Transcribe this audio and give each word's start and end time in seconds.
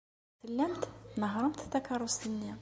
Tellamt 0.41 0.81
tnehhṛemt 1.11 1.61
takeṛṛust-nni. 1.71 2.53